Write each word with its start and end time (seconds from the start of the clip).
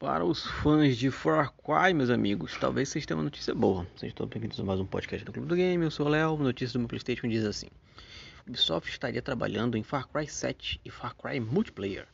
Para 0.00 0.24
os 0.24 0.46
fãs 0.46 0.96
de 0.96 1.10
Far 1.10 1.52
Cry, 1.62 1.92
meus 1.92 2.08
amigos, 2.08 2.56
talvez 2.58 2.88
vocês 2.88 3.04
tenham 3.04 3.18
uma 3.18 3.24
notícia 3.24 3.54
boa. 3.54 3.86
Vocês 3.94 4.12
estão 4.12 4.26
bem-vindos 4.26 4.58
a 4.58 4.64
mais 4.64 4.80
um 4.80 4.86
podcast 4.86 5.22
do 5.26 5.30
Clube 5.30 5.46
do 5.46 5.54
Game. 5.54 5.84
Eu 5.84 5.90
sou 5.90 6.06
o 6.06 6.08
Léo. 6.08 6.38
Notícia 6.38 6.72
do 6.72 6.78
meu 6.78 6.88
PlayStation 6.88 7.28
diz 7.28 7.44
assim: 7.44 7.66
Ubisoft 8.48 8.90
estaria 8.90 9.20
trabalhando 9.20 9.76
em 9.76 9.82
Far 9.82 10.08
Cry 10.08 10.26
7 10.26 10.80
e 10.82 10.90
Far 10.90 11.14
Cry 11.14 11.38
Multiplayer. 11.38 12.06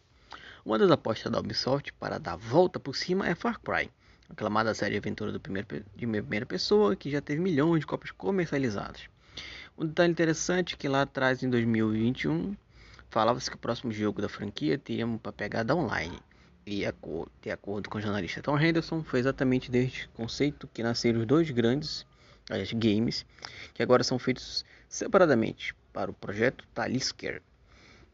Uma 0.64 0.80
das 0.80 0.90
apostas 0.90 1.30
da 1.30 1.38
Ubisoft 1.38 1.92
para 1.92 2.18
dar 2.18 2.34
volta 2.34 2.80
por 2.80 2.96
cima 2.96 3.24
é 3.28 3.36
Far 3.36 3.60
Cry, 3.60 3.88
aclamada 4.28 4.74
série 4.74 4.94
de 4.94 4.98
aventura 4.98 5.30
do 5.30 5.38
primeiro, 5.38 5.68
de 5.94 6.06
primeira 6.08 6.44
pessoa 6.44 6.96
que 6.96 7.08
já 7.08 7.20
teve 7.20 7.40
milhões 7.40 7.82
de 7.82 7.86
cópias 7.86 8.10
comercializadas. 8.10 9.02
Um 9.78 9.86
detalhe 9.86 10.10
interessante 10.10 10.74
é 10.74 10.76
que 10.76 10.88
lá 10.88 11.02
atrás, 11.02 11.40
em 11.40 11.48
2021, 11.48 12.56
falava-se 13.08 13.48
que 13.48 13.54
o 13.54 13.60
próximo 13.60 13.92
jogo 13.92 14.20
da 14.20 14.28
franquia 14.28 14.76
teria 14.76 15.06
uma 15.06 15.20
pegada 15.20 15.72
online. 15.72 16.18
E 16.68 16.80
de 17.40 17.50
acordo 17.52 17.88
com 17.88 17.96
o 17.96 18.00
jornalista 18.00 18.42
Tom 18.42 18.58
Henderson, 18.58 19.00
foi 19.04 19.20
exatamente 19.20 19.70
deste 19.70 20.08
conceito 20.08 20.68
que 20.74 20.82
nasceram 20.82 21.20
os 21.20 21.26
dois 21.26 21.48
grandes 21.48 22.04
games, 22.74 23.24
que 23.72 23.84
agora 23.84 24.02
são 24.02 24.18
feitos 24.18 24.64
separadamente 24.88 25.76
para 25.92 26.10
o 26.10 26.14
projeto 26.14 26.66
Talisker, 26.74 27.40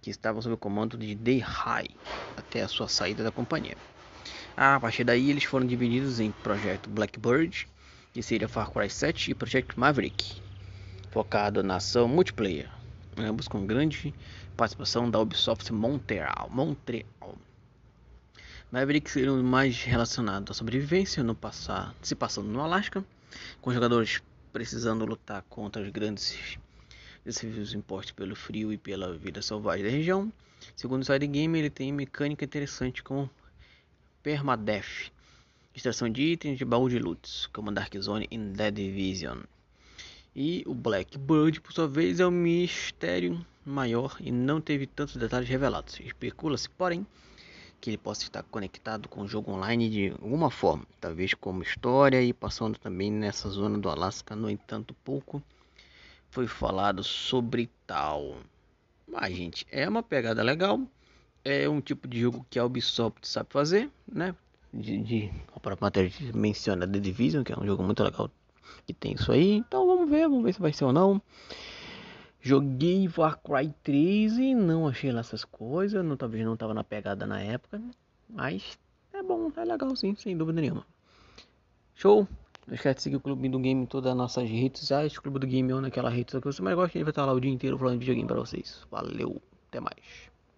que 0.03 0.11
estava 0.11 0.43
sob 0.43 0.55
o 0.55 0.59
comando 0.59 0.99
de 0.99 1.15
Day 1.15 1.39
High 1.39 1.89
até 2.37 2.61
a 2.61 2.69
sua 2.69 2.89
saída 2.89 3.25
da 3.25 3.31
companhia. 3.31 3.79
A 4.55 4.79
partir 4.79 5.05
daí, 5.05 5.31
eles 5.31 5.45
foram 5.45 5.67
divididos 5.67 6.21
em 6.21 6.31
Projeto 6.31 6.91
Blackbird, 6.91 7.67
que 8.13 8.23
seria 8.23 8.49
Far 8.49 8.71
Cry 8.71 8.91
7, 8.91 9.31
e 9.31 9.35
Projeto 9.35 9.81
Maverick, 9.81 10.43
focado 11.11 11.63
na 11.63 11.77
ação 11.77 12.07
multiplayer, 12.07 12.71
ambos 13.17 13.49
com 13.49 13.65
grande 13.65 14.13
participação 14.59 15.11
da 15.11 15.19
Ubisoft 15.19 15.73
Montreal. 15.73 16.51
Montreal. 16.51 17.39
Maverick 18.73 19.11
seria 19.11 19.31
mais 19.35 19.83
relacionado 19.83 20.51
à 20.51 20.55
sobrevivência 20.55 21.23
no 21.23 21.35
passar, 21.35 21.95
se 22.01 22.15
passando 22.15 22.49
no 22.49 22.59
Alasca, 22.63 23.05
com 23.61 23.71
jogadores 23.71 24.23
precisando 24.51 25.05
lutar 25.05 25.43
contra 25.43 25.83
os 25.83 25.91
grandes 25.91 26.57
desafios 27.23 27.75
impostos 27.75 28.13
pelo 28.13 28.35
frio 28.35 28.73
e 28.73 28.79
pela 28.79 29.15
vida 29.15 29.43
selvagem 29.43 29.85
da 29.85 29.91
região. 29.91 30.33
Segundo 30.75 31.03
o 31.03 31.05
side 31.05 31.27
game, 31.27 31.59
ele 31.59 31.69
tem 31.69 31.93
mecânica 31.93 32.47
interessante 32.47 33.03
como 33.03 33.29
permadeath, 34.23 35.13
extração 35.75 36.09
de 36.09 36.23
itens 36.23 36.57
de 36.57 36.65
baú 36.65 36.89
de 36.89 36.99
loots, 36.99 37.51
como 37.53 37.71
Dark 37.71 37.95
Zone 37.99 38.27
e 38.31 38.39
Dead 38.39 38.75
Division. 38.75 39.41
E 40.35 40.65
o 40.67 40.73
Blackbird, 40.73 41.61
por 41.61 41.75
sua 41.75 41.87
vez, 41.87 42.21
é 42.21 42.27
um 42.27 42.31
mistério 42.31 43.45
maior 43.67 44.17
e 44.19 44.33
não 44.33 44.63
teve 44.63 44.87
tantos 44.87 45.17
detalhes 45.17 45.47
revelados. 45.47 46.01
Especula-se, 46.01 46.71
porém, 46.71 47.07
que 47.83 47.91
ele 47.91 47.99
possa 47.99 48.23
estar 48.23 48.45
conectado 48.45 49.09
com 49.09 49.23
o 49.23 49.29
jogo 49.29 49.51
online 49.51 49.91
de 49.91 50.11
alguma 50.13 50.53
forma, 50.53 50.87
talvez 51.01 51.35
como 51.35 51.65
história 51.65 52.23
e 52.23 52.33
passando 52.33 52.79
também 52.79 53.11
nessa 53.11 53.49
zona 53.49 53.77
do 53.77 53.91
Alasca. 53.91 54.37
No 54.37 54.49
entanto, 54.49 54.95
pouco 55.03 55.43
foi 56.31 56.47
falado 56.47 57.03
sobre 57.03 57.69
tal. 57.85 58.37
Mas, 59.05 59.35
gente, 59.35 59.67
é 59.69 59.89
uma 59.89 60.01
pegada 60.01 60.45
legal. 60.45 60.81
É 61.45 61.69
um 61.69 61.81
tipo 61.81 62.07
de 62.07 62.21
jogo 62.21 62.47
que 62.49 62.57
a 62.57 62.65
Ubisoft 62.65 63.27
sabe 63.27 63.49
fazer, 63.51 63.91
né? 64.07 64.33
De, 64.73 64.99
de 64.99 65.33
a 65.49 65.59
própria 65.59 65.87
matéria 65.87 66.13
menciona 66.33 66.87
The 66.87 67.01
Division, 67.01 67.43
que 67.43 67.53
é 67.53 67.59
um 67.59 67.67
jogo 67.67 67.83
muito 67.83 68.05
legal 68.05 68.31
que 68.87 68.95
tem 68.95 69.15
isso 69.15 69.33
aí. 69.33 69.57
Então 69.57 69.89
vamos 69.89 70.09
ver, 70.09 70.29
vamos 70.29 70.45
ver 70.45 70.55
se 70.55 70.61
vai 70.61 70.73
ser 70.73 70.85
ou 70.85 70.93
não. 70.93 71.21
Joguei 72.45 73.07
Far 73.07 73.41
Cry 73.41 73.73
3 73.85 74.37
e 74.39 74.53
não 74.53 74.89
achei 74.89 75.13
lá 75.13 75.21
essas 75.21 75.45
coisas. 75.45 76.05
Não, 76.05 76.17
talvez 76.17 76.45
não 76.45 76.57
tava 76.57 76.75
na 76.75 76.83
pegada 76.83 77.25
na 77.25 77.41
época. 77.41 77.81
Mas 78.29 78.77
é 79.13 79.23
bom, 79.23 79.53
é 79.57 79.65
legal 79.65 79.95
sim, 79.95 80.17
sem 80.17 80.37
dúvida 80.37 80.61
nenhuma. 80.61 80.85
Show! 81.95 82.27
Não 82.67 82.75
esquece 82.75 82.97
de 82.97 83.03
seguir 83.03 83.17
o 83.17 83.21
Clube 83.21 83.49
do 83.49 83.61
Game 83.61 83.83
em 83.83 83.87
todas 83.87 84.11
as 84.11 84.17
nossas 84.17 84.49
redes 84.49 84.81
sociais. 84.81 85.17
Clube 85.17 85.39
do 85.39 85.47
Game 85.47 85.73
ou 85.73 85.81
naquela 85.81 86.11
rede 86.11 86.33
que 86.33 86.41
você 86.41 86.61
mais 86.61 86.75
gosta. 86.75 86.99
Ele 86.99 87.05
vai 87.05 87.13
estar 87.13 87.25
lá 87.25 87.33
o 87.33 87.41
dia 87.41 87.51
inteiro 87.51 87.79
falando 87.79 87.95
de 87.95 88.01
videogame 88.01 88.27
para 88.27 88.41
vocês. 88.41 88.85
Valeu, 88.91 89.41
até 89.69 89.79
mais. 89.79 90.32